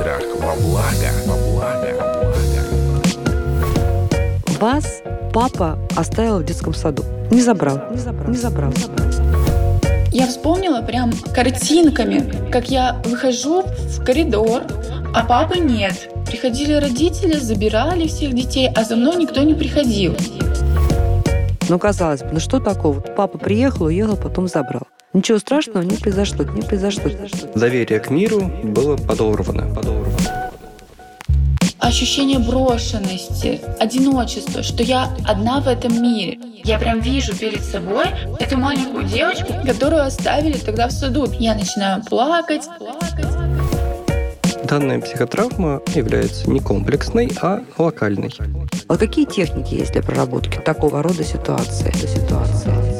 [0.00, 1.10] Страх во благо.
[1.26, 2.34] Во благо.
[4.58, 5.02] Вас
[5.34, 7.04] папа оставил в детском саду.
[7.30, 7.82] Не забрал.
[7.90, 8.30] Не забрал.
[8.30, 8.72] Не забрал.
[10.10, 14.62] Я вспомнила прям картинками, как я выхожу в коридор,
[15.14, 16.08] а папы нет.
[16.26, 20.16] Приходили родители, забирали всех детей, а за мной никто не приходил.
[21.68, 23.00] Ну, казалось бы, ну что такого?
[23.00, 24.84] Папа приехал, уехал, потом забрал.
[25.12, 27.10] Ничего страшного не произошло, не произошло.
[27.56, 29.74] Доверие к миру было подорвано.
[29.74, 29.99] подорвано.
[31.90, 36.38] Ощущение брошенности, одиночества, что я одна в этом мире.
[36.62, 38.04] Я прям вижу перед собой
[38.38, 41.26] эту маленькую девочку, которую оставили тогда в саду.
[41.40, 43.26] Я начинаю плакать, плакать.
[44.62, 48.32] Данная психотравма является не комплексной, а локальной.
[48.86, 51.90] А какие техники есть для проработки такого рода ситуации?
[52.06, 52.99] ситуации?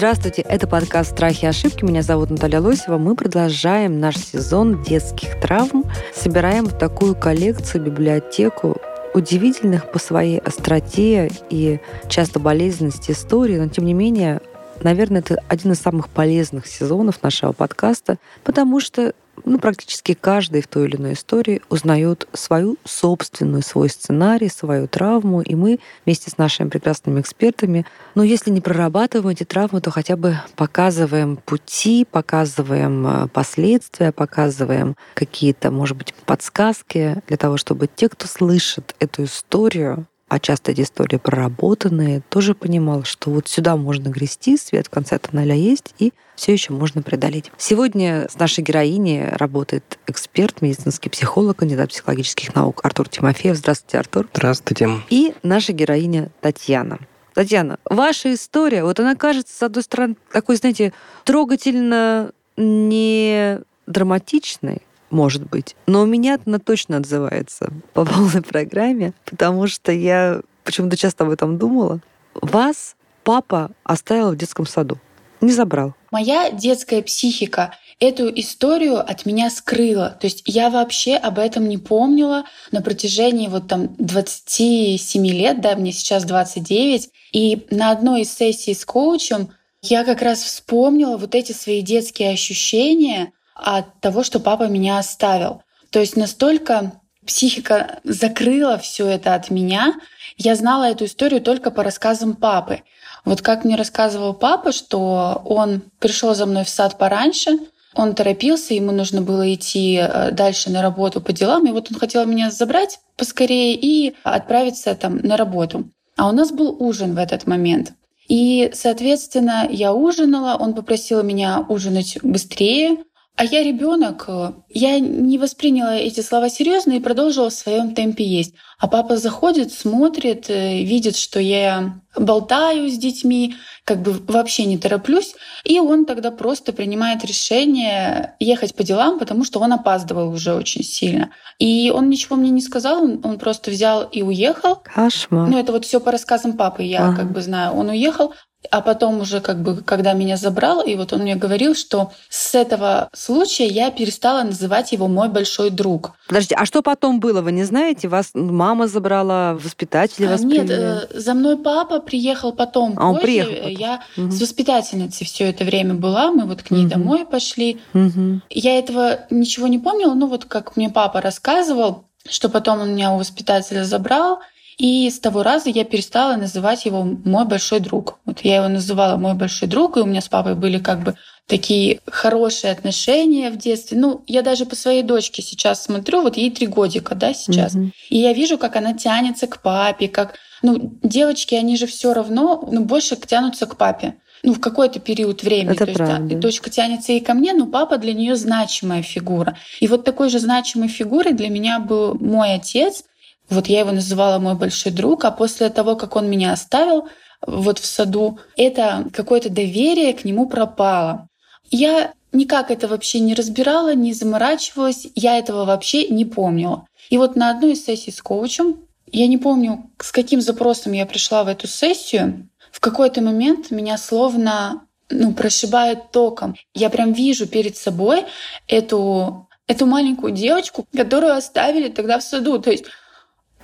[0.00, 1.84] Здравствуйте, это подкаст «Страхи и ошибки».
[1.84, 2.96] Меня зовут Наталья Лосева.
[2.96, 5.84] Мы продолжаем наш сезон детских травм.
[6.14, 8.78] Собираем в такую коллекцию, библиотеку
[9.12, 14.40] удивительных по своей остроте и часто болезненности истории, но тем не менее
[14.82, 19.12] Наверное, это один из самых полезных сезонов нашего подкаста, потому что
[19.44, 25.40] ну, практически каждый в той или иной истории узнает свою собственную, свой сценарий, свою травму,
[25.40, 30.16] и мы вместе с нашими прекрасными экспертами, ну, если не прорабатываем эти травмы, то хотя
[30.16, 38.08] бы показываем пути, показываем э, последствия, показываем какие-то, может быть, подсказки для того, чтобы те,
[38.08, 44.08] кто слышит эту историю, а часто эти истории проработанные, тоже понимал, что вот сюда можно
[44.08, 47.50] грести, свет в конце тоннеля есть, и все еще можно преодолеть.
[47.58, 53.56] Сегодня с нашей героиней работает эксперт, медицинский психолог, кандидат психологических наук Артур Тимофеев.
[53.56, 54.28] Здравствуйте, Артур.
[54.32, 54.88] Здравствуйте.
[55.10, 57.00] И наша героиня Татьяна.
[57.34, 60.92] Татьяна, ваша история, вот она кажется, с одной стороны, такой, знаете,
[61.24, 63.58] трогательно не
[63.88, 65.76] драматичной, может быть.
[65.86, 71.30] Но у меня она точно отзывается по полной программе, потому что я почему-то часто об
[71.30, 72.00] этом думала.
[72.34, 74.98] Вас папа оставил в детском саду,
[75.40, 75.94] не забрал.
[76.10, 80.16] Моя детская психика эту историю от меня скрыла.
[80.20, 85.76] То есть я вообще об этом не помнила на протяжении вот там 27 лет, да,
[85.76, 87.10] мне сейчас 29.
[87.32, 89.50] И на одной из сессий с коучем
[89.82, 93.32] я как раз вспомнила вот эти свои детские ощущения,
[93.62, 95.62] от того, что папа меня оставил.
[95.90, 96.92] То есть настолько
[97.26, 99.94] психика закрыла все это от меня.
[100.36, 102.82] Я знала эту историю только по рассказам папы.
[103.24, 107.58] Вот как мне рассказывал папа, что он пришел за мной в сад пораньше,
[107.94, 111.98] он торопился, ему нужно было идти э, дальше на работу по делам, и вот он
[111.98, 115.90] хотел меня забрать поскорее и отправиться там на работу.
[116.16, 117.92] А у нас был ужин в этот момент.
[118.28, 122.98] И, соответственно, я ужинала, он попросил меня ужинать быстрее,
[123.36, 128.22] а я ребенок, э, я не восприняла эти слова серьезно и продолжила в своем темпе
[128.22, 128.54] есть.
[128.78, 133.54] А папа заходит, смотрит, э, видит, что я болтаю с детьми,
[133.84, 139.44] как бы вообще не тороплюсь, и он тогда просто принимает решение ехать по делам, потому
[139.44, 141.30] что он опаздывал уже очень сильно.
[141.58, 144.82] И он ничего мне не сказал, он просто взял и уехал.
[144.84, 145.48] Кошмар.
[145.48, 147.18] Ну, это вот все по рассказам папы, я ага.
[147.18, 147.72] как бы знаю.
[147.74, 148.34] Он уехал,
[148.70, 152.54] а потом уже как бы, когда меня забрал, и вот он мне говорил, что с
[152.54, 156.12] этого случая я перестала называть его мой большой друг.
[156.28, 158.08] Подожди, а что потом было, вы не знаете?
[158.08, 160.82] Вас мама забрала, воспитатели а, вас Нет, привели?
[160.82, 162.94] э, за мной папа приехал потом.
[162.96, 163.26] А он позже.
[163.26, 163.70] приехал потом.
[163.70, 164.30] Я угу.
[164.30, 166.90] с воспитательницей все это время была, мы вот к ней Мгм.
[166.90, 167.80] домой пошли.
[167.94, 168.42] Мгм.
[168.50, 173.12] Я этого ничего не помнила, ну вот как мне папа рассказывал, что потом он меня
[173.12, 174.40] у воспитателя забрал,
[174.80, 178.18] и с того раза я перестала называть его мой большой друг.
[178.24, 181.16] Вот я его называла мой большой друг, и у меня с папой были как бы
[181.46, 183.98] такие хорошие отношения в детстве.
[183.98, 187.74] Ну, я даже по своей дочке сейчас смотрю, вот ей три годика, да, сейчас.
[187.74, 187.92] Мгм.
[188.08, 190.36] И я вижу, как она тянется к папе, как...
[190.62, 194.14] Ну, девочки, они же все равно, ну, больше тянутся к папе.
[194.42, 195.74] Ну, в какой-то период времени.
[195.74, 196.24] Это То правда.
[196.24, 199.58] есть, дочка тянется и ко мне, но папа для нее значимая фигура.
[199.80, 203.04] И вот такой же значимой фигурой для меня был мой отец.
[203.50, 207.08] Вот я его называла мой большой друг, а после того, как он меня оставил
[207.46, 211.28] вот в саду, это какое-то доверие к нему пропало.
[211.70, 216.86] Я никак это вообще не разбирала, не заморачивалась, я этого вообще не помнила.
[217.08, 218.76] И вот на одной из сессий с коучем,
[219.10, 223.98] я не помню, с каким запросом я пришла в эту сессию, в какой-то момент меня
[223.98, 226.54] словно ну, прошибает током.
[226.72, 228.24] Я прям вижу перед собой
[228.68, 232.60] эту, эту маленькую девочку, которую оставили тогда в саду.
[232.60, 232.84] То есть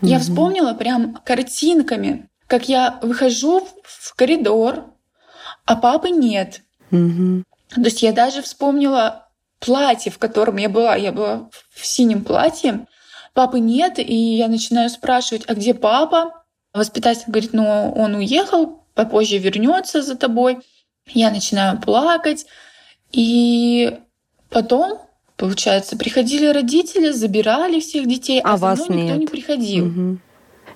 [0.02, 0.20] я Мгм.
[0.24, 4.84] вспомнила прям картинками, как я выхожу в коридор,
[5.64, 6.62] а папы нет.
[6.90, 7.44] Мгм.
[7.74, 9.28] То есть я даже вспомнила
[9.58, 10.96] платье, в котором я была.
[10.96, 12.86] Я была в синем платье.
[13.34, 16.44] Папы нет, и я начинаю спрашивать, а где папа?
[16.72, 20.58] Воспитатель говорит, ну, он уехал, попозже вернется за тобой.
[21.08, 22.46] Я начинаю плакать.
[23.12, 23.98] И
[24.50, 25.00] потом,
[25.36, 29.20] получается, приходили родители, забирали всех детей, а, а за вас мной никто нет.
[29.20, 29.86] не приходил.
[29.86, 30.18] Угу.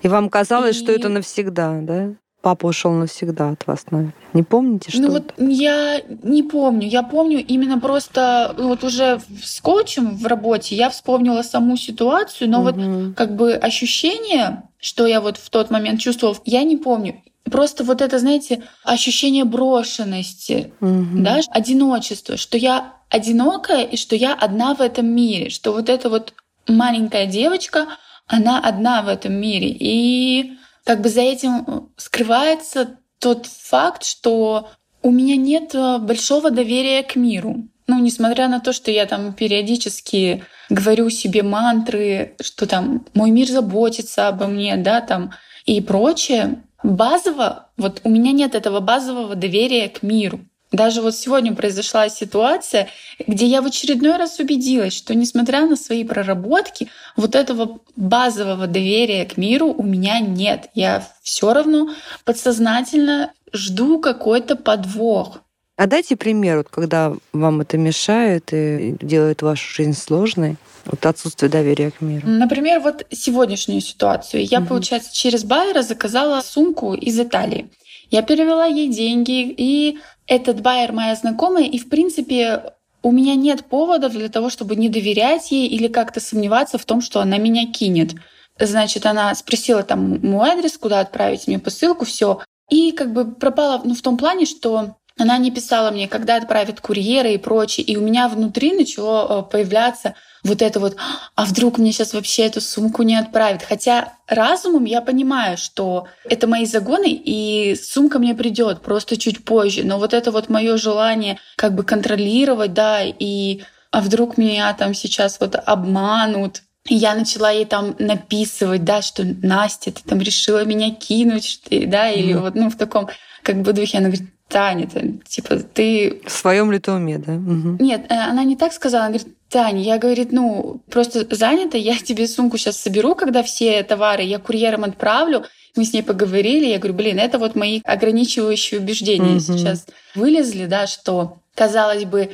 [0.02, 0.78] И вам казалось, и...
[0.78, 2.14] что это навсегда, да?
[2.42, 4.14] Папа ушел навсегда от вас, наверное.
[4.32, 5.02] Не помните, что?
[5.02, 6.88] Ну вот я не помню.
[6.88, 12.62] Я помню именно просто ну, вот уже скотчем в работе я вспомнила саму ситуацию, но
[12.62, 12.70] угу.
[12.70, 17.22] вот как бы ощущение, что я вот в тот момент чувствовала, я не помню.
[17.50, 21.22] Просто вот это, знаете, ощущение брошенности, угу.
[21.22, 26.08] да, одиночество, что я одинокая и что я одна в этом мире, что вот эта
[26.08, 26.34] вот
[26.68, 27.86] маленькая девочка,
[28.26, 29.68] она одна в этом мире.
[29.68, 30.52] И
[30.84, 34.70] как бы за этим скрывается тот факт, что
[35.02, 37.68] у меня нет э, большого доверия к миру.
[37.86, 43.48] Ну, несмотря на то, что я там периодически говорю себе мантры, что там мой мир
[43.48, 45.32] заботится обо мне, да, там
[45.64, 50.40] и прочее, базово, вот у меня нет этого базового доверия к миру.
[50.72, 52.88] Даже вот сегодня произошла ситуация,
[53.26, 59.24] где я в очередной раз убедилась, что несмотря на свои проработки, вот этого базового доверия
[59.24, 60.70] к миру у меня нет.
[60.74, 61.90] Я все равно
[62.24, 65.42] подсознательно жду какой-то подвох.
[65.80, 70.56] А дайте пример, вот, когда вам это мешает и делает вашу жизнь сложной.
[70.84, 72.28] Вот отсутствие доверия к миру.
[72.28, 74.44] Например, вот сегодняшнюю ситуацию.
[74.44, 74.68] Я, угу.
[74.68, 77.70] получается, через Байера заказала сумку из Италии.
[78.10, 83.64] Я перевела ей деньги, и этот байер моя знакомая, и, в принципе, у меня нет
[83.64, 87.66] поводов для того, чтобы не доверять ей или как-то сомневаться в том, что она меня
[87.72, 88.16] кинет.
[88.58, 92.40] Значит, она спросила там мой адрес, куда отправить мне посылку, все.
[92.68, 96.80] И как бы пропала ну, в том плане, что она не писала мне, когда отправит
[96.80, 97.84] курьера и прочее.
[97.84, 100.96] И у меня внутри начало э, появляться вот это вот,
[101.34, 103.62] а вдруг мне сейчас вообще эту сумку не отправят.
[103.62, 109.84] Хотя разумом я понимаю, что это мои загоны, и сумка мне придет просто чуть позже.
[109.84, 114.94] Но вот это вот мое желание как бы контролировать, да, и а вдруг меня там
[114.94, 120.64] сейчас вот обманут, и я начала ей там написывать, да, что Настя, ты там решила
[120.64, 122.40] меня кинуть, да, или mm.
[122.40, 123.08] вот, ну, в таком
[123.42, 123.98] как бы духе.
[123.98, 124.88] Она говорит, Таня,
[125.26, 126.20] типа, ты...
[126.26, 127.34] В своем ли уме, да?
[127.34, 127.76] Угу.
[127.78, 129.04] Нет, э, она не так сказала.
[129.04, 133.82] Она говорит, Таня, я, говорит, ну, просто занята, я тебе сумку сейчас соберу, когда все
[133.84, 135.44] товары я курьером отправлю.
[135.76, 139.40] Мы с ней поговорили, я говорю, блин, это вот мои ограничивающие убеждения угу.
[139.40, 139.86] сейчас
[140.16, 142.30] вылезли, да, что, казалось бы,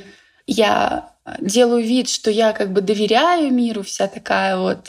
[0.46, 1.10] я
[1.40, 4.88] делаю вид, что я как бы доверяю миру, вся такая вот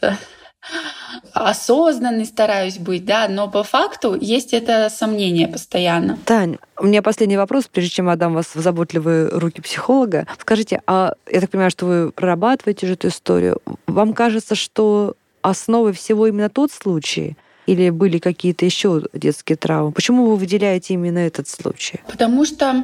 [1.34, 6.18] осознанный стараюсь быть, да, но по факту есть это сомнение постоянно.
[6.26, 10.26] Тань, у меня последний вопрос, прежде чем отдам вас в заботливые руки психолога.
[10.40, 13.60] Скажите, а я так понимаю, что вы прорабатываете же эту историю.
[13.86, 17.38] Вам кажется, что основой всего именно тот случай,
[17.68, 19.92] или были какие-то еще детские травмы?
[19.92, 22.00] Почему вы выделяете именно этот случай?
[22.08, 22.84] Потому что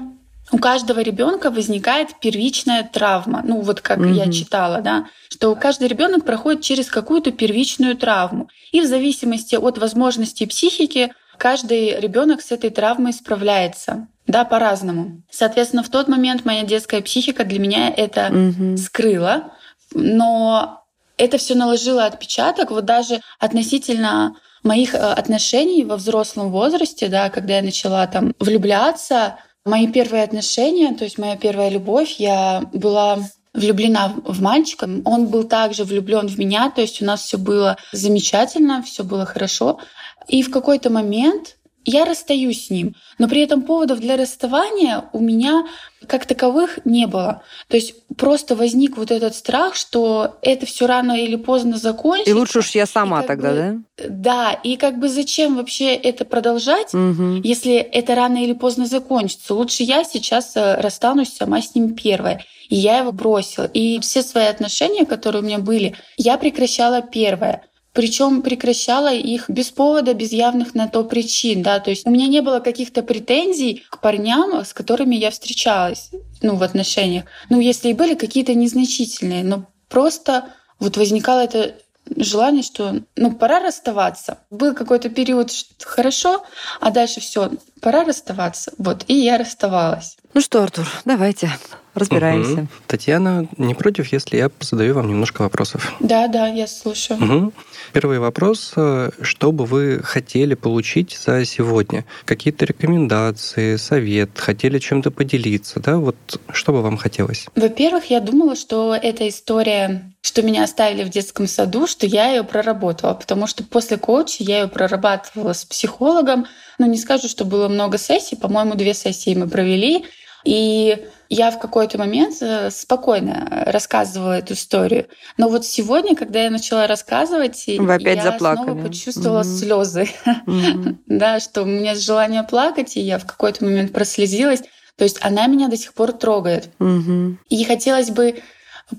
[0.53, 3.41] у каждого ребенка возникает первичная травма.
[3.43, 4.13] Ну, вот как mm-hmm.
[4.13, 8.49] я читала, да, что каждый ребенок проходит через какую-то первичную травму.
[8.71, 14.07] И в зависимости от возможностей психики каждый ребенок с этой травмой справляется.
[14.27, 15.23] Да, по-разному.
[15.31, 18.77] Соответственно, в тот момент моя детская психика для меня это mm-hmm.
[18.77, 19.53] скрыла,
[19.95, 20.85] но
[21.17, 22.69] это все наложило отпечаток.
[22.69, 29.39] Вот даже относительно моих э, отношений во взрослом возрасте, да, когда я начала там влюбляться,
[29.65, 33.19] Мои первые отношения, то есть моя первая любовь, я была
[33.53, 34.89] влюблена в мальчика.
[35.05, 39.25] Он был также влюблен в меня, то есть у нас все было замечательно, все было
[39.25, 39.79] хорошо.
[40.27, 45.19] И в какой-то момент я расстаюсь с ним, но при этом поводов для расставания у
[45.19, 45.65] меня
[46.07, 47.43] как таковых не было.
[47.67, 52.29] То есть просто возник вот этот страх, что это все рано или поздно закончится.
[52.29, 54.07] И лучше уж я сама тогда, бы, да?
[54.09, 57.41] Да, и как бы зачем вообще это продолжать, угу.
[57.43, 59.53] если это рано или поздно закончится?
[59.53, 62.43] Лучше я сейчас э, расстанусь сама с ним первая.
[62.69, 63.65] И я его бросила.
[63.65, 67.63] И все свои отношения, которые у меня были, я прекращала первое
[67.93, 72.27] причем прекращала их без повода, без явных на то причин, да, то есть у меня
[72.27, 76.09] не было каких-то претензий к парням, с которыми я встречалась,
[76.41, 77.25] ну, в отношениях.
[77.49, 80.45] Ну, если и были какие-то незначительные, но просто
[80.79, 81.75] вот возникало это
[82.17, 84.39] желание, что ну пора расставаться.
[84.49, 86.43] Был какой-то период что хорошо,
[86.81, 88.73] а дальше все, пора расставаться.
[88.77, 90.17] Вот, и я расставалась.
[90.33, 91.51] Ну что, Артур, давайте
[91.95, 92.51] Разбираемся.
[92.51, 92.69] Мгм.
[92.87, 95.93] Татьяна, не против, если я задаю вам немножко вопросов?
[95.99, 97.19] Да, да, я слушаю.
[97.19, 97.53] Мгм.
[97.91, 98.73] Первый вопрос.
[98.75, 102.05] э, Что бы вы хотели получить за сегодня?
[102.25, 104.31] Какие-то рекомендации, совет?
[104.35, 105.79] Хотели чем-то поделиться?
[105.79, 105.97] Да?
[105.97, 106.15] Вот
[106.51, 107.45] что бы вам хотелось?
[107.55, 112.43] Во-первых, я думала, что эта история, что меня оставили в детском саду, что я ее
[112.43, 116.47] проработала, потому что после коуча я ее прорабатывала с психологом.
[116.79, 120.05] Ну, не скажу, что было много сессий, по-моему, две сессии мы провели.
[120.43, 120.97] И
[121.33, 125.07] я в какой-то момент э, спокойно рассказывала эту историю.
[125.37, 128.65] Но вот сегодня, когда я начала рассказывать, Вы опять я заплакали.
[128.65, 129.57] снова почувствовала Мгм.
[129.57, 130.09] слезы.
[130.45, 130.99] Мгм.
[131.07, 134.61] Да, что у меня желание плакать, и я в какой-то момент прослезилась.
[134.97, 136.69] То есть она меня до сих пор трогает.
[136.79, 137.39] Мгм.
[137.49, 138.41] И хотелось бы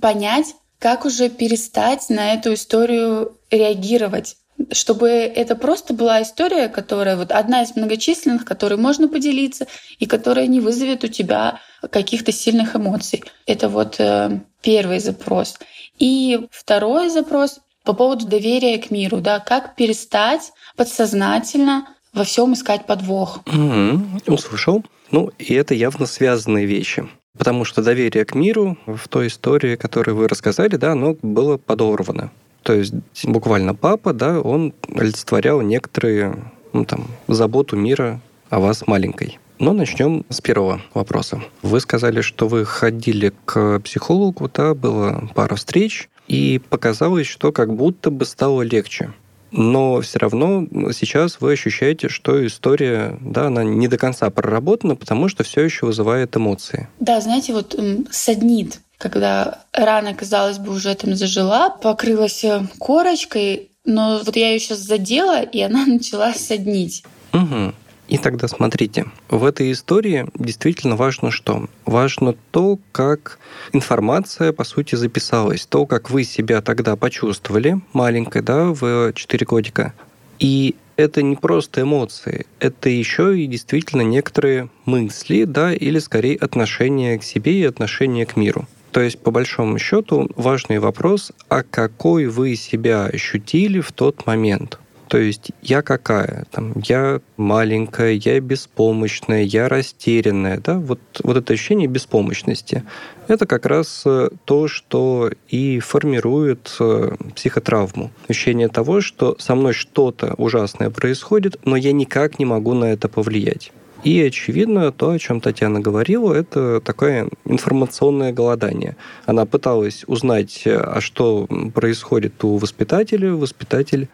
[0.00, 4.37] понять, как уже перестать на эту историю реагировать
[4.73, 9.66] чтобы это просто была история, которая вот одна из многочисленных, которой можно поделиться
[9.99, 13.25] и которая не вызовет у тебя каких-то сильных эмоций.
[13.46, 15.58] Это вот э, первый запрос.
[15.99, 22.87] И второй запрос по поводу доверия к миру, да, как перестать подсознательно во всем искать
[22.87, 23.40] подвох.
[23.46, 24.20] Мгм.
[24.26, 24.84] Услышал.
[25.11, 27.06] Ну, и это явно связанные вещи.
[27.37, 32.30] Потому что доверие к миру в той истории, которую вы рассказали, да, оно было подорвано.
[32.64, 32.94] То есть
[33.25, 36.35] буквально папа, да, он олицетворял некоторые,
[36.73, 39.38] ну, там, заботу мира о вас маленькой.
[39.59, 41.40] Но начнем с первого вопроса.
[41.62, 47.75] Вы сказали, что вы ходили к психологу, да, было пара встреч, и показалось, что как
[47.75, 49.12] будто бы стало легче.
[49.52, 55.28] Но все равно сейчас вы ощущаете, что история, да, она не до конца проработана, потому
[55.28, 56.88] что все еще вызывает эмоции.
[56.99, 57.78] Да, знаете, вот
[58.11, 64.58] саднит, когда рана, казалось бы, уже там зажила, покрылась э, корочкой, но вот я ее
[64.58, 67.04] сейчас задела, и она начала соднить.
[67.34, 67.75] Угу.
[68.08, 71.68] И тогда смотрите, в этой истории действительно важно что?
[71.84, 73.38] Важно то, как
[73.73, 79.94] информация, по сути, записалась, то, как вы себя тогда почувствовали, маленькой, да, в 4 годика.
[80.38, 87.18] И это не просто эмоции, это еще и действительно некоторые мысли, да, или скорее отношение
[87.18, 88.66] к себе и отношение к миру.
[88.95, 94.79] То есть, по большому счету, важный вопрос, а какой вы себя ощутили в тот момент?
[95.09, 96.45] То есть я какая?
[96.53, 100.61] Там, я маленькая, я беспомощная, я растерянная.
[100.61, 100.79] Да?
[100.79, 102.85] Вот, вот это ощущение беспомощности.
[103.27, 108.13] Это как раз э, то, что и формирует э, психотравму.
[108.29, 113.09] Ощущение того, что со мной что-то ужасное происходит, но я никак не могу на это
[113.09, 113.73] повлиять.
[114.04, 118.96] И, очевидно, то, о чем Татьяна говорила, это такое информационное голодание.
[119.25, 123.32] Она пыталась узнать, а что происходит у воспитателя.
[123.32, 124.08] Воспитатель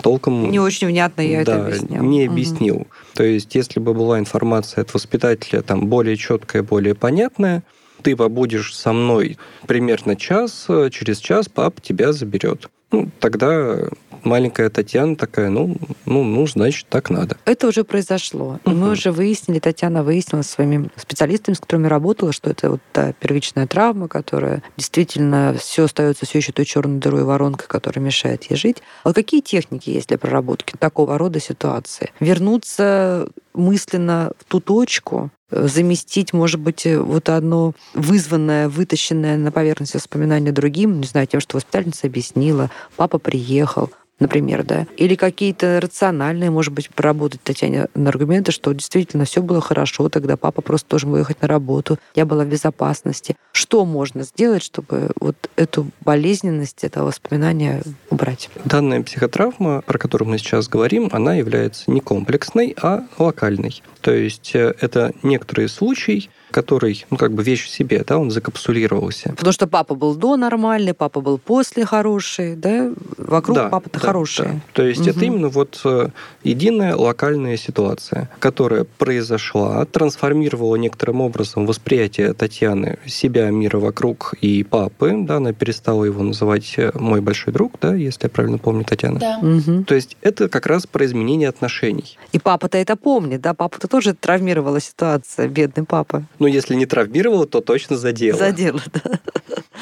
[0.00, 0.50] толком...
[0.50, 2.04] Не очень внятно я да, это объясняла.
[2.04, 2.86] не объяснил.
[3.14, 7.64] То есть, если бы была информация от воспитателя там более четкая, более понятная,
[8.02, 12.68] ты побудешь со мной примерно час, э, через час пап тебя заберет.
[12.90, 13.88] Ну, тогда
[14.24, 15.76] маленькая Татьяна такая, ну,
[16.06, 17.36] ну, ну, значит, так надо.
[17.44, 18.58] Это уже произошло.
[18.64, 23.12] И мы уже выяснили, Татьяна выяснила своими специалистами, с которыми работала, что это вот та
[23.12, 28.56] первичная травма, которая действительно все остается все еще той черной дырой воронкой, которая мешает ей
[28.56, 28.82] жить.
[29.04, 32.10] А какие техники есть для проработки такого рода ситуации?
[32.20, 39.94] Вернуться мысленно в ту точку, заместить, может быть, э, вот одно вызванное, вытащенное на поверхность
[39.94, 43.90] воспоминания другим, не знаю, тем, что воспитательница объяснила, папа приехал,
[44.22, 49.60] например, да, или какие-то рациональные, может быть, проработать Татьяне на аргументы, что действительно все было
[49.60, 53.36] хорошо, тогда папа просто должен выехать на работу, я была в безопасности.
[53.52, 58.48] Что можно сделать, чтобы вот эту болезненность этого воспоминания убрать?
[58.64, 63.82] Данная психотравма, про которую мы сейчас говорим, она является не комплексной, а локальной.
[64.00, 68.30] То есть э, это некоторый случай, который, ну, как бы вещь в себе, да, он
[68.30, 69.30] закапсулировался.
[69.36, 72.92] Потому что папа был до нормальный, папа был после хороший, да?
[73.18, 74.44] Вокруг Да, папа-то да, хороший.
[74.46, 74.60] да.
[74.74, 75.26] То есть это Мгм.
[75.26, 76.08] именно вот э,
[76.44, 85.12] единая локальная ситуация, которая произошла, трансформировала некоторым образом восприятие Татьяны себя, мира вокруг и папы.
[85.18, 89.18] Да, она перестала его называть э, мой большой друг, да, если я правильно помню, Татьяна.
[89.18, 89.38] Да.
[89.40, 89.84] Мгм.
[89.84, 92.18] То есть это как раз про изменение отношений.
[92.32, 93.54] И папа-то это помнит, да?
[93.54, 96.24] Папа-то тоже травмировала ситуация, бедный папа.
[96.42, 98.36] Ну, если не травмировала, то точно задела.
[98.36, 99.20] Задела, да.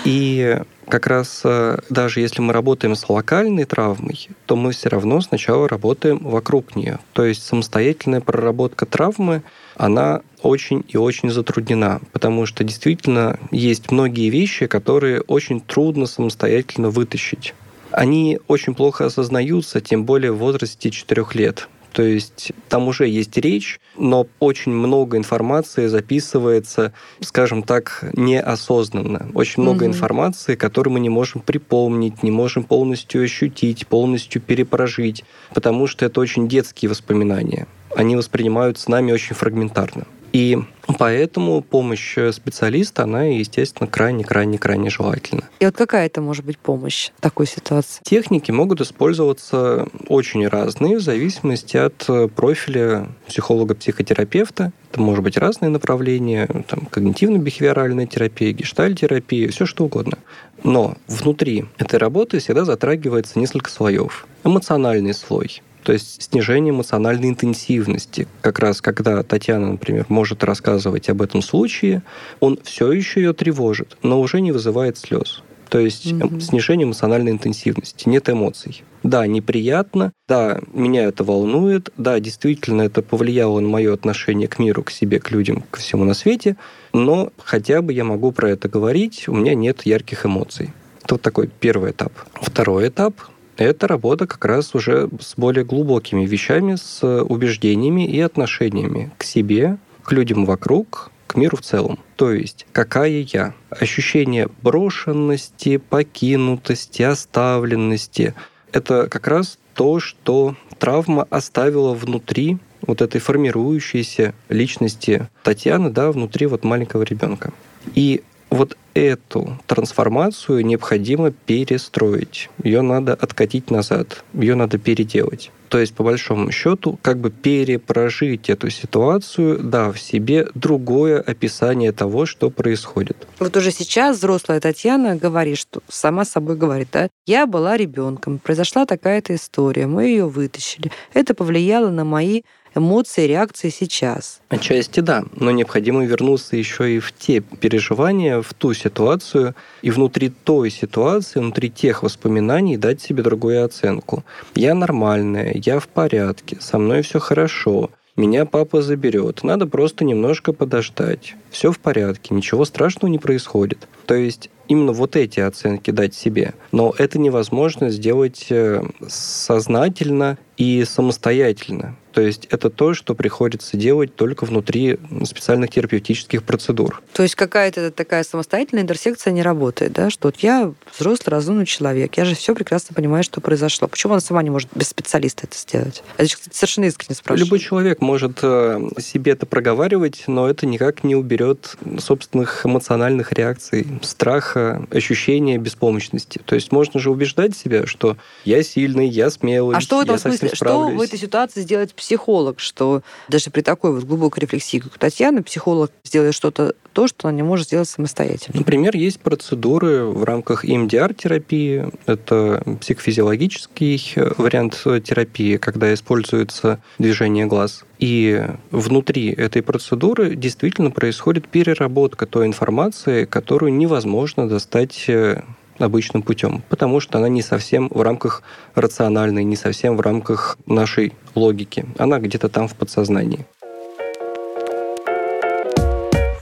[0.04, 5.22] И как раз э, даже если мы работаем с локальной травмой, то мы все равно
[5.22, 6.98] сначала работаем вокруг нее.
[7.14, 9.42] То есть самостоятельная проработка травмы,
[9.74, 16.90] она очень и очень затруднена, потому что действительно есть многие вещи, которые очень трудно самостоятельно
[16.90, 17.54] вытащить.
[17.90, 21.70] Они очень плохо осознаются, тем более в возрасте 4 лет.
[21.92, 29.30] То есть там уже есть речь, но очень много информации записывается, скажем так, неосознанно.
[29.34, 29.90] Очень много угу.
[29.90, 36.20] информации, которую мы не можем припомнить, не можем полностью ощутить, полностью перепрожить, потому что это
[36.20, 37.66] очень детские воспоминания.
[37.96, 40.06] Они воспринимаются нами очень фрагментарно.
[40.32, 40.58] И
[40.98, 45.48] поэтому помощь специалиста, она, естественно, крайне-крайне-крайне желательна.
[45.58, 48.00] И вот какая это может быть помощь в такой ситуации?
[48.04, 54.72] Техники могут использоваться очень разные в зависимости от профиля психолога-психотерапевта.
[54.90, 60.18] Это может быть разные направления, там, когнитивно-бихевиоральная терапия, гештальтерапия, все что угодно.
[60.62, 64.26] Но внутри этой работы всегда затрагивается несколько слоев.
[64.44, 68.28] Эмоциональный слой, то есть снижение эмоциональной интенсивности.
[68.40, 72.02] Как раз когда Татьяна, например, может рассказывать об этом случае,
[72.40, 75.42] он все еще ее тревожит, но уже не вызывает слез.
[75.70, 76.40] То есть mm-hmm.
[76.40, 78.82] снижение эмоциональной интенсивности, нет эмоций.
[79.04, 84.82] Да, неприятно, да, меня это волнует, да, действительно это повлияло на мое отношение к миру,
[84.82, 86.56] к себе, к людям, ко всему на свете,
[86.92, 90.70] но хотя бы я могу про это говорить, у меня нет ярких эмоций.
[91.04, 92.12] Это вот такой первый этап.
[92.42, 93.14] Второй этап
[93.64, 99.78] это работа как раз уже с более глубокими вещами, с убеждениями и отношениями к себе,
[100.02, 101.98] к людям вокруг, к миру в целом.
[102.16, 103.54] То есть, какая я?
[103.70, 108.34] Ощущение брошенности, покинутости, оставленности.
[108.72, 116.46] Это как раз то, что травма оставила внутри вот этой формирующейся личности Татьяны, да, внутри
[116.46, 117.52] вот маленького ребенка.
[117.94, 122.50] И вот эту трансформацию необходимо перестроить.
[122.62, 125.50] Ее надо откатить назад, ее надо переделать.
[125.68, 131.92] То есть, по большому счету, как бы перепрожить эту ситуацию, да, в себе другое описание
[131.92, 133.16] того, что происходит.
[133.38, 138.84] Вот уже сейчас взрослая Татьяна говорит, что сама собой говорит, да, я была ребенком, произошла
[138.84, 140.90] такая-то история, мы ее вытащили.
[141.14, 142.42] Это повлияло на мои
[142.74, 144.40] эмоции, реакции сейчас.
[144.48, 150.30] Отчасти да, но необходимо вернуться еще и в те переживания, в ту ситуацию, и внутри
[150.30, 154.24] той ситуации, внутри тех воспоминаний дать себе другую оценку.
[154.54, 159.44] Я нормальная, я в порядке, со мной все хорошо, меня папа заберет.
[159.44, 161.36] Надо просто немножко подождать.
[161.50, 163.88] Все в порядке, ничего страшного не происходит.
[164.04, 166.54] То есть именно вот эти оценки дать себе.
[166.70, 171.96] Но это невозможно сделать э, сознательно и самостоятельно.
[172.12, 177.02] То есть это то, что приходится делать только внутри специальных терапевтических процедур.
[177.12, 180.10] То есть какая-то такая самостоятельная интерсекция не работает, да?
[180.10, 183.88] Что вот я взрослый, разумный человек, я же все прекрасно понимаю, что произошло.
[183.88, 186.02] Почему она сама не может без специалиста это сделать?
[186.16, 187.46] Это, кстати, совершенно искренне спрашиваю.
[187.46, 193.86] Любой человек может э, себе это проговаривать, но это никак не уберет собственных эмоциональных реакций,
[194.02, 196.40] страха, ощущения беспомощности.
[196.44, 200.16] То есть можно же убеждать себя, что я сильный, я смелый, а что в этом
[200.16, 204.94] я что в этой ситуации сделать психолог, что даже при такой вот глубокой рефлексии, как
[204.94, 208.58] у Татьяны, психолог сделает что-то то, что она не может сделать самостоятельно.
[208.58, 211.88] Например, есть процедуры в рамках EMDR-терапии.
[212.06, 217.84] Это психофизиологический вариант терапии, когда используется движение глаз.
[217.98, 225.42] И внутри этой процедуры действительно происходит переработка той информации, которую невозможно достать э,
[225.80, 228.42] обычным путем, потому что она не совсем в рамках
[228.74, 231.86] рациональной, не совсем в рамках нашей логики.
[231.98, 233.46] Она где-то там в подсознании.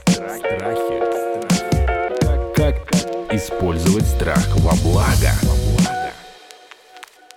[0.07, 0.99] Страхи.
[2.55, 2.75] Как
[3.31, 5.48] использовать страх во благо?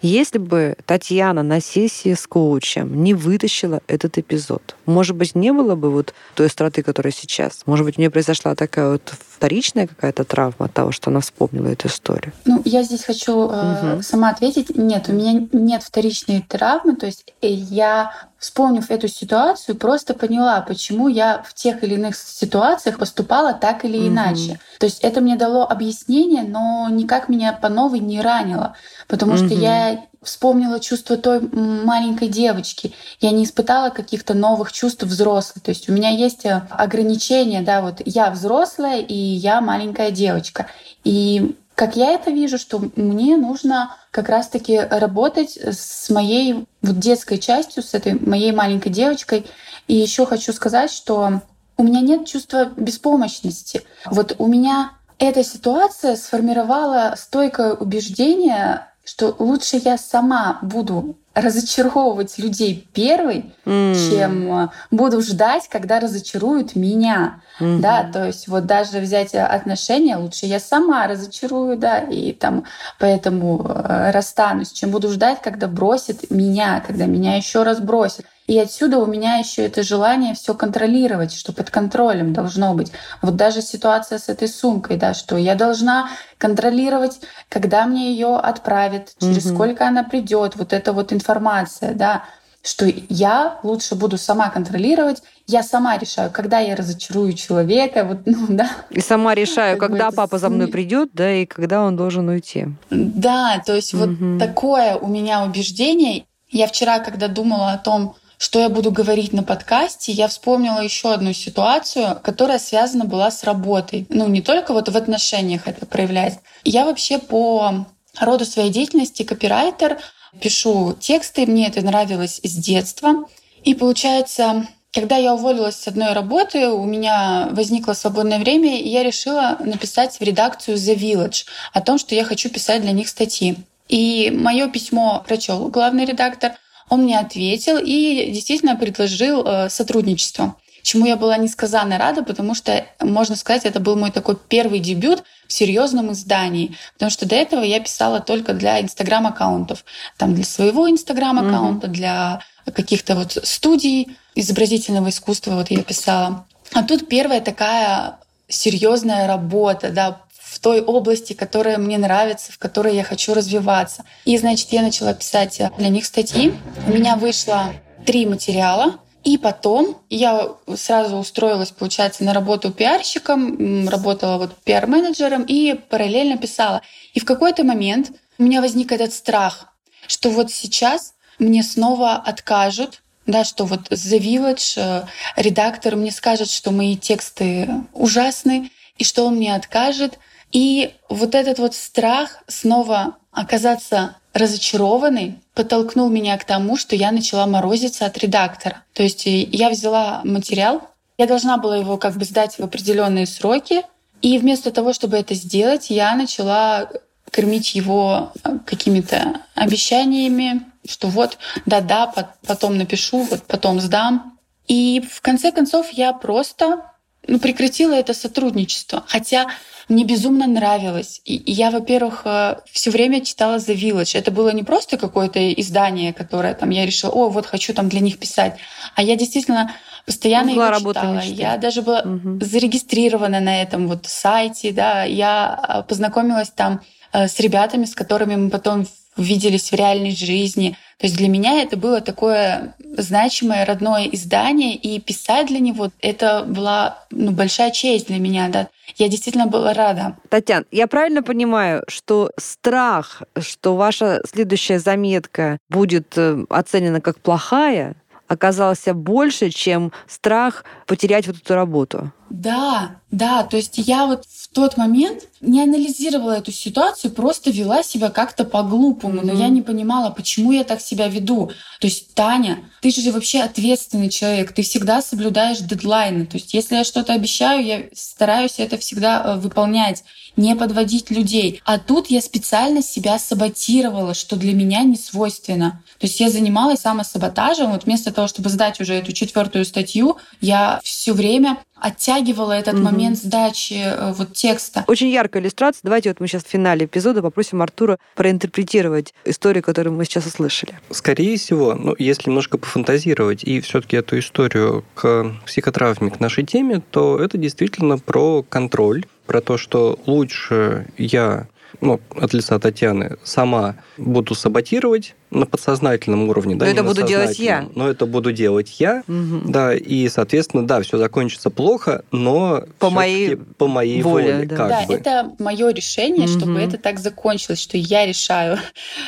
[0.03, 5.77] Если бы Татьяна на сессии с коучем не вытащила этот эпизод, может быть, не было
[5.77, 7.63] бы вот той страты, которая сейчас.
[7.67, 11.69] Может быть, у нее произошла такая вот вторичная какая-то травма от того, что она вспомнила
[11.69, 12.33] эту историю.
[12.45, 14.03] Ну, я здесь хочу угу.
[14.03, 14.77] сама ответить.
[14.77, 16.97] Нет, у меня нет вторичной травмы.
[16.97, 18.13] То есть э, я,
[18.43, 23.97] вспомнив эту ситуацию, просто поняла, почему я в тех или иных ситуациях поступала так или
[23.97, 24.09] угу.
[24.09, 24.59] иначе.
[24.81, 28.75] То есть это мне дало объяснение, но никак меня по новой не ранило.
[29.07, 29.47] Потому угу.
[29.47, 32.93] что я вспомнила чувство той маленькой девочки.
[33.21, 35.61] Я не испытала каких-то новых чувств взрослой.
[35.63, 40.67] То есть у меня есть э, ограничения, да, вот я взрослая и я маленькая девочка.
[41.05, 47.39] И как я это вижу, что мне нужно как раз-таки работать с моей вот детской
[47.39, 49.47] частью, с этой моей маленькой девочкой.
[49.89, 51.41] И еще хочу сказать, что
[51.77, 53.83] у меня нет чувства беспомощности.
[54.05, 62.89] Вот у меня эта ситуация сформировала стойкое убеждение что лучше я сама буду разочаровывать людей
[62.93, 63.95] первой, М.
[63.95, 67.43] чем э, буду ждать, когда разочаруют меня.
[67.61, 67.81] Мгм.
[67.81, 72.65] Да, то есть вот даже взять э, отношения, лучше я сама разочарую, да, и там
[72.99, 78.27] поэтому э, расстанусь, чем буду ждать, когда бросит меня, когда меня еще раз бросит.
[78.47, 82.91] И отсюда у меня еще это желание все контролировать, что под контролем должно быть.
[83.23, 89.15] Вот даже ситуация с этой сумкой, да, что я должна контролировать, когда мне ее отправят,
[89.21, 89.55] через Мгм.
[89.55, 92.25] сколько она придет, вот эта вот информация, да,
[92.65, 98.47] что я лучше буду сама контролировать, я сама решаю, когда я разочарую человека, вот, ну,
[98.51, 98.69] да.
[98.91, 102.67] И сама решаю, Как когда папа за мной придет, да, и когда он должен уйти.
[102.91, 104.39] Да, то есть Мгм.
[104.39, 106.25] вот такое у меня убеждение.
[106.51, 111.15] Я вчера, когда думала о том, что я буду говорить на подкасте, я вспомнила еще
[111.15, 114.05] одну ситуацию, которая связана была с работой.
[114.09, 116.41] Ну, не только вот в отношениях это проявляется.
[116.65, 117.87] Я вообще по
[118.19, 120.01] роду своей деятельности копирайтер,
[120.41, 123.29] пишу тексты, мне это нравилось с детства.
[123.63, 129.05] И получается, когда я уволилась с одной работы, у меня возникло свободное время, и я
[129.05, 133.55] решила написать в редакцию The Village о том, что я хочу писать для них статьи.
[133.89, 136.57] И мое письмо прочел главный редактор,
[136.89, 140.57] он мне ответил и действительно предложил э, сотрудничество.
[140.83, 145.23] Чему я была несказанно рада, потому что, можно сказать, это был мой такой первый дебют
[145.47, 146.77] в серьезном издании.
[146.95, 149.85] Потому что до этого я писала только для инстаграм-аккаунтов.
[150.19, 152.41] Там для своего инстаграм-аккаунта, для
[152.75, 156.47] каких-то вот студий изобразительного искусства вот я писала.
[156.73, 158.19] А тут первая такая
[158.49, 164.05] серьезная работа, да, в той области, которая мне нравится, в которой я хочу развиваться.
[164.27, 166.53] И, значит, я начала писать для них статьи.
[166.87, 167.73] У меня вышло
[168.05, 168.99] три материала.
[169.25, 176.83] И потом я сразу устроилась, получается, на работу пиарщиком, работала вот пиар-менеджером и параллельно писала.
[177.15, 179.69] И в какой-то момент у меня возник этот страх,
[180.09, 185.05] что вот сейчас мне снова откажут, да, что вот The Village, э,
[185.37, 190.19] редактор мне скажет, что мои тексты ужасны, и что он мне откажет.
[190.53, 197.47] И вот этот вот страх снова оказаться разочарованной подтолкнул меня к тому, что я начала
[197.47, 198.83] морозиться от редактора.
[198.93, 200.83] То есть э, я взяла материал,
[201.19, 203.83] я должна была его как бы сдать в определенные сроки,
[204.23, 206.89] и вместо того, чтобы это сделать, я начала
[207.31, 214.39] кормить его э, какими-то обещаниями, что вот, да-да, пот- потом напишу, вот потом сдам.
[214.69, 216.92] И в конце концов я просто
[217.27, 219.05] ну, прекратила это сотрудничество.
[219.07, 219.47] Хотя
[219.89, 221.21] мне безумно нравилось.
[221.25, 222.25] И, и я, во-первых,
[222.71, 224.19] все время читала The Village.
[224.19, 228.01] Это было не просто какое-то издание, которое там я решила, о, вот хочу там для
[228.01, 228.57] них писать.
[228.95, 229.73] А я действительно
[230.07, 231.15] постоянно Была его работа читала.
[231.17, 231.35] мечты.
[231.35, 232.41] Я даже была Мгм.
[232.41, 235.05] зарегистрирована на этом вот сайте, да.
[235.05, 236.81] Я а, познакомилась там
[237.13, 240.77] э, с ребятами, с которыми мы потом виделись в реальной жизни.
[240.99, 246.45] То есть для меня это было такое значимое родное издание, и писать для него это
[246.47, 248.49] была ну, большая честь для меня.
[248.49, 248.69] Да.
[248.97, 250.17] Я действительно была рада.
[250.29, 257.97] Татьяна, я правильно понимаю, что страх, что ваша следующая заметка будет э, оценена как плохая,
[258.29, 262.13] оказался больше, чем страх потерять вот эту работу?
[262.31, 267.83] Да, да, то есть я вот в тот момент не анализировала эту ситуацию, просто вела
[267.83, 269.41] себя как-то по-глупому, но Мгм.
[269.41, 271.51] я не понимала, почему я так себя веду.
[271.79, 276.25] То есть, Таня, ты же вообще ответственный человек, ты всегда соблюдаешь дедлайны.
[276.25, 280.05] То есть, если я что-то обещаю, я стараюсь это всегда э, выполнять,
[280.37, 281.61] не подводить людей.
[281.67, 285.83] А тут я специально себя саботировала, что для меня не свойственно.
[285.99, 287.73] То есть я занималась самосаботажем.
[287.73, 292.85] Вот вместо того, чтобы сдать уже эту четвертую статью, я все время оттягивала этот Мгм.
[292.85, 294.85] момент сдачи э, вот текста.
[294.87, 295.81] Очень яркая иллюстрация.
[295.83, 300.79] Давайте вот мы сейчас в финале эпизода попросим Артура проинтерпретировать историю, которую мы сейчас услышали.
[300.91, 306.83] Скорее всего, ну, если немножко пофантазировать и все-таки эту историю к психотравме, к нашей теме,
[306.91, 311.49] то это действительно про контроль, про то, что лучше я
[311.81, 316.55] ну, от лица Татьяны, сама буду саботировать на подсознательном уровне.
[316.57, 317.69] да, Но не это буду делать я.
[317.75, 319.51] Но это буду делать я, Мгм.
[319.51, 324.57] да, и, соответственно, да, все закончится плохо, но По моей по моей воле, воле, да.
[324.57, 324.95] как да, бы.
[324.95, 326.59] это мое решение, чтобы Мгм.
[326.61, 328.59] это так закончилось, что я решаю.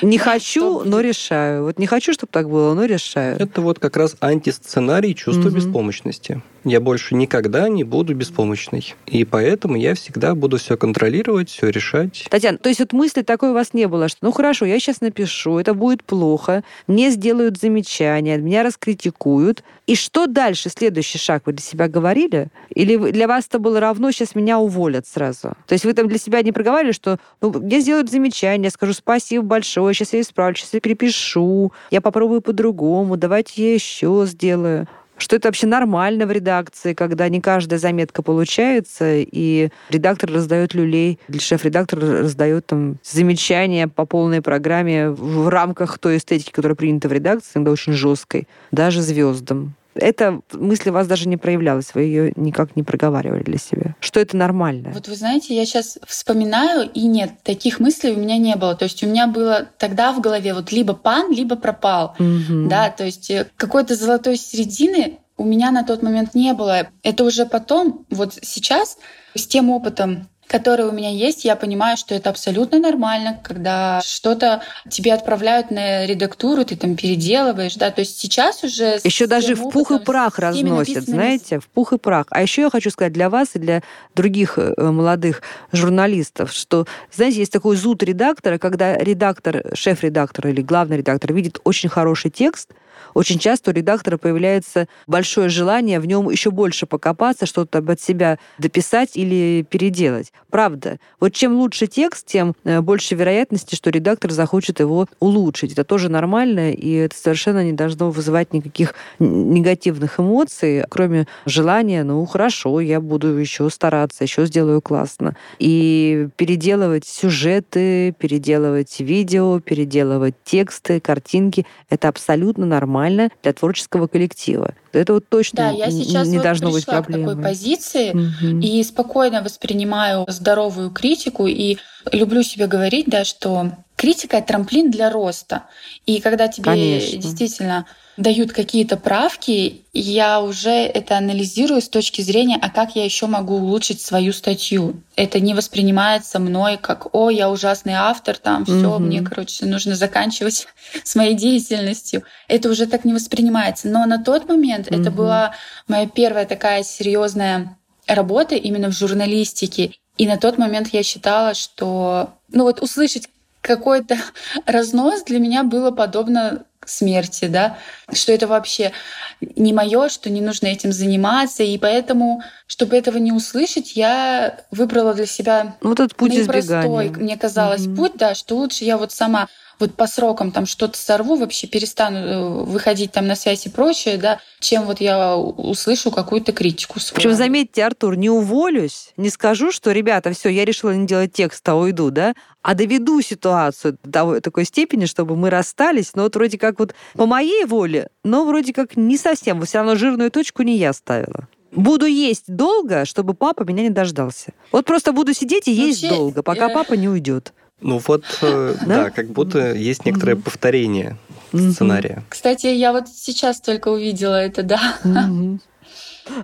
[0.02, 1.64] Не хочу, но решаю.
[1.64, 3.36] Вот не хочу, чтобы так было, но решаю.
[3.38, 5.54] Это вот как раз антисценарий чувства Мгм.
[5.56, 6.42] беспомощности.
[6.64, 8.94] Я больше никогда не буду беспомощной.
[9.06, 12.24] И поэтому я всегда буду все контролировать, все решать.
[12.30, 15.02] Татьяна, то есть вот мысли такой у вас не было, что ну хорошо, я сейчас
[15.02, 19.64] напишу, это будет плохо, мне сделают замечания, меня раскритикуют.
[19.86, 20.70] И что дальше?
[20.70, 22.48] Следующий шаг вы для себя говорили?
[22.70, 25.54] Или для вас это было равно, сейчас меня уволят сразу?
[25.66, 28.92] То есть вы там для себя не проговаривали, что ну, мне сделают замечания, я скажу
[28.92, 34.86] спасибо большое, сейчас я исправлю, сейчас я перепишу, я попробую по-другому, давайте я еще сделаю
[35.16, 41.18] что это вообще нормально в редакции, когда не каждая заметка получается, и редактор раздает люлей,
[41.38, 47.52] шеф-редактор раздает там замечания по полной программе в рамках той эстетики, которая принята в редакции,
[47.56, 49.74] иногда очень жесткой, даже звездам.
[49.94, 53.94] Эта мысль у вас даже не проявлялась, вы ее никак не проговаривали для себя.
[54.00, 54.90] Что это нормально?
[54.92, 58.74] Вот вы знаете, я сейчас вспоминаю, и нет, таких мыслей у меня не было.
[58.74, 62.14] То есть у меня было тогда в голове вот либо пан, либо пропал.
[62.18, 62.68] Мгм.
[62.68, 66.88] Да, то есть э, какой-то золотой середины у меня на тот момент не было.
[67.02, 68.98] Это уже потом, вот сейчас,
[69.34, 74.62] с тем опытом, который у меня есть, я понимаю, что это абсолютно нормально, когда что-то
[74.88, 78.98] тебе отправляют на редактуру, ты там переделываешь, да, то есть сейчас уже...
[79.04, 82.26] Еще даже в пух и прах разносят, написанными знаете, в пух и прах.
[82.30, 83.82] А еще я хочу сказать для вас и для
[84.14, 90.98] других э, молодых журналистов, что, знаете, есть такой зуд редактора, когда редактор, шеф-редактор или главный
[90.98, 92.70] редактор видит очень хороший текст,
[93.14, 98.38] очень часто у редактора появляется большое желание в нем еще больше покопаться, что-то от себя
[98.58, 100.32] дописать или переделать.
[100.50, 100.98] Правда.
[101.18, 105.72] Вот чем лучше текст, тем э, больше вероятности, что редактор захочет его улучшить.
[105.72, 112.24] Это тоже нормально, и это совершенно не должно вызывать никаких негативных эмоций, кроме желания, ну
[112.26, 115.36] хорошо, я буду еще стараться, еще сделаю классно.
[115.58, 124.74] И переделывать сюжеты, переделывать видео, переделывать тексты, картинки, это абсолютно нормально для творческого коллектива.
[124.92, 128.60] Это вот точно Да, я сейчас не вот должно быть к такой позиции, Мгм.
[128.60, 131.78] и спокойно воспринимаю здоровую критику и
[132.12, 135.64] люблю себе говорить, да, что критика это трамплин для роста.
[136.06, 137.18] И когда тебе Конечно.
[137.18, 143.26] действительно дают какие-то правки, я уже это анализирую с точки зрения, а как я еще
[143.26, 145.02] могу улучшить свою статью.
[145.16, 149.06] Это не воспринимается мной как, о, я ужасный автор, там все, Мгм.
[149.06, 150.68] мне, короче, нужно заканчивать
[151.02, 152.22] с моей деятельностью.
[152.46, 153.88] Это уже так не воспринимается.
[153.88, 155.14] Но на тот момент это Мгм.
[155.14, 155.54] была
[155.88, 159.92] моя первая такая серьезная работа именно в журналистике.
[160.16, 163.28] И на тот момент я считала, что ну вот услышать
[163.60, 164.16] какой-то
[164.66, 167.78] разнос для меня было подобно смерти, да,
[168.12, 168.92] что это вообще
[169.40, 175.14] не мое, что не нужно этим заниматься, и поэтому, чтобы этого не услышать, я выбрала
[175.14, 177.10] для себя Вот этот путь наипростой, избегания.
[177.10, 177.96] мне казалось, Мгм.
[177.96, 182.18] путь, да, что лучше я вот сама вот по срокам там что-то сорву, вообще перестану
[182.18, 187.16] э, выходить там на связь и прочее, да, чем вот я услышу какую-то критику свою.
[187.16, 191.68] Причем, заметьте, Артур, не уволюсь, не скажу, что, ребята, все, я решила не делать текст,
[191.68, 196.58] а уйду, да, а доведу ситуацию до такой степени, чтобы мы расстались, но вот вроде
[196.58, 200.76] как вот по моей воле, но вроде как не совсем, все равно жирную точку не
[200.76, 201.48] я ставила.
[201.72, 204.52] Буду есть долго, чтобы папа меня не дождался.
[204.70, 207.52] Вот просто буду сидеть и есть Вообще, долго, пока э, папа не уйдет.
[207.80, 209.04] Ну вот, э, Да?
[209.04, 210.42] да, как будто есть некоторое Мгм.
[210.42, 211.16] повторение
[211.52, 212.22] сценария.
[212.28, 214.98] Кстати, я вот сейчас только увидела это, да.
[215.04, 215.60] Мгм.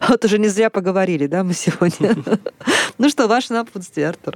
[0.08, 2.14] Вот уже не зря поговорили, да, мы сегодня.
[2.98, 4.34] Ну что, ваше напутствие, Артур?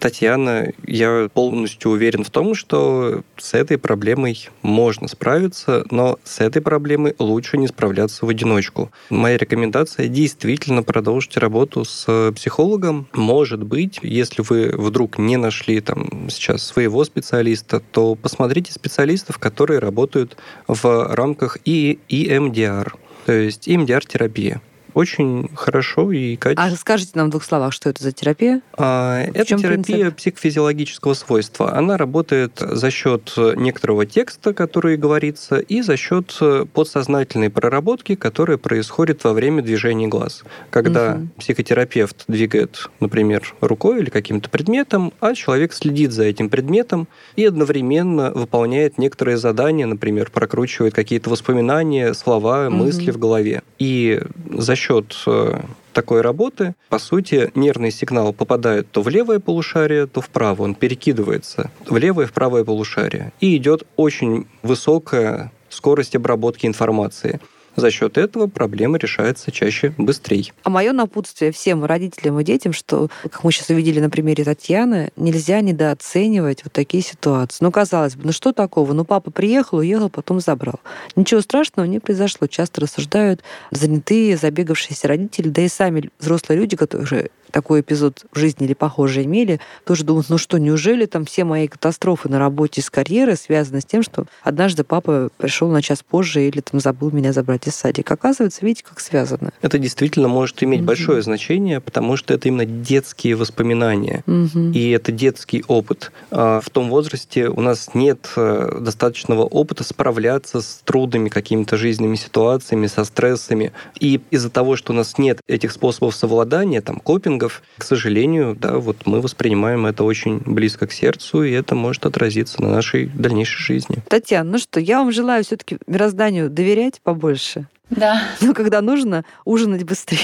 [0.00, 6.62] Татьяна, я полностью уверен в том, что с этой проблемой можно справиться, но с этой
[6.62, 8.90] проблемой лучше не справляться в одиночку.
[9.10, 13.08] Моя рекомендация действительно продолжите работу с психологом.
[13.12, 19.80] Может быть, если вы вдруг не нашли там сейчас своего специалиста, то посмотрите специалистов, которые
[19.80, 22.94] работают в рамках и EMDR,
[23.26, 24.62] то есть EMDR-терапия.
[24.94, 26.72] Очень хорошо и качественно.
[26.72, 28.60] А скажите нам в двух словах, что это за терапия?
[28.76, 30.16] А, Это терапия принцип?
[30.16, 31.76] психофизиологического свойства.
[31.76, 36.38] Она работает за счет некоторого текста, который говорится, и за счет
[36.72, 40.42] подсознательной проработки, которая происходит во время движения глаз.
[40.70, 41.30] Когда Мгм.
[41.38, 48.30] психотерапевт двигает, например, рукой или каким-то предметом, а человек следит за этим предметом и одновременно
[48.32, 52.78] выполняет некоторые задания, например, прокручивает какие-то воспоминания, слова, Мгм.
[52.78, 53.62] мысли в голове.
[53.78, 54.20] И
[54.56, 55.60] за счет э,
[55.92, 60.68] такой работы, по сути, нервный сигнал попадает то в левое полушарие, то в правое.
[60.68, 63.32] Он перекидывается в левое и в правое полушарие.
[63.40, 67.40] И идет очень высокая скорость обработки информации.
[67.80, 70.52] За счет этого проблема решается чаще быстрее.
[70.64, 75.08] А мое напутствие всем родителям и детям, что, как мы сейчас увидели на примере Татьяны,
[75.16, 77.64] нельзя недооценивать вот такие ситуации.
[77.64, 78.92] Ну, казалось бы, ну что такого?
[78.92, 80.80] Ну, папа приехал, уехал, потом забрал.
[81.16, 82.46] Ничего страшного не произошло.
[82.48, 88.66] Часто рассуждают занятые, забегавшиеся родители, да и сами взрослые люди, которые такой эпизод в жизни
[88.66, 92.90] или похожий имели, тоже думают, ну что, неужели там все мои катастрофы на работе с
[92.90, 97.32] карьерой связаны с тем, что однажды папа пришел на час позже или там забыл меня
[97.32, 98.14] забрать из садика.
[98.14, 99.52] Оказывается, видите, как связано.
[99.62, 100.86] Это действительно может иметь угу.
[100.86, 104.22] большое значение, потому что это именно детские воспоминания.
[104.26, 104.72] Угу.
[104.72, 106.12] И это детский опыт.
[106.30, 112.16] А в том возрасте у нас нет э, достаточного опыта справляться с трудными какими-то жизненными
[112.16, 113.72] ситуациями, со стрессами.
[113.98, 117.00] И из-за того, что у нас нет этих способов совладания, там,
[117.40, 122.06] копингов, к сожалению, да, вот мы воспринимаем это очень близко к сердцу, и это может
[122.06, 124.02] отразиться на нашей дальнейшей жизни.
[124.08, 127.66] Татьяна, ну что, я вам желаю все-таки мирозданию доверять побольше.
[127.88, 128.22] Да.
[128.40, 130.20] Но когда нужно, ужинать быстрее.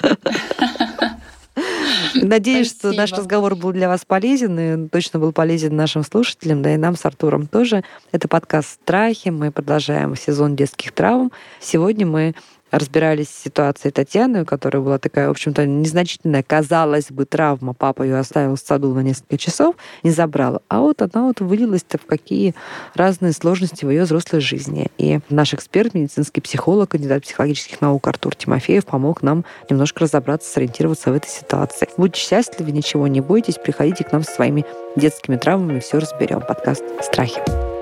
[2.14, 2.92] Надеюсь, Спасибо.
[2.92, 6.76] что наш разговор был для вас полезен, и точно был полезен нашим слушателям, да и
[6.76, 7.84] нам с Артуром тоже.
[8.10, 9.30] Это подкаст «Страхи».
[9.30, 11.32] Мы продолжаем сезон детских травм.
[11.60, 12.34] Сегодня мы
[12.72, 17.74] разбирались с ситуацией Татьяны, у которой была такая, в общем-то, незначительная, казалось бы, травма.
[17.74, 20.62] Папа ее оставил в саду на несколько часов, не забрал.
[20.68, 22.54] А вот она вот вылилась-то в какие
[22.94, 24.88] разные сложности в ее взрослой жизни.
[24.98, 31.12] И наш эксперт, медицинский психолог, кандидат психологических наук Артур Тимофеев помог нам немножко разобраться, сориентироваться
[31.12, 31.88] в этой ситуации.
[31.98, 34.64] Будьте счастливы, ничего не бойтесь, приходите к нам со своими
[34.96, 36.40] детскими травмами, все разберем.
[36.40, 37.81] Подкаст «Страхи».